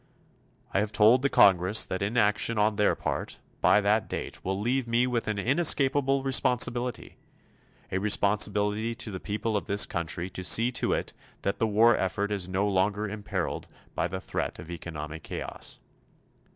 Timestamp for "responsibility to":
7.99-9.11